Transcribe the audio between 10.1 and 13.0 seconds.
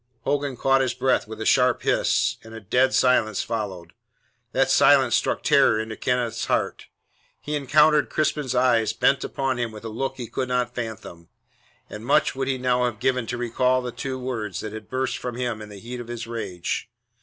he could not fathom, and much would he now have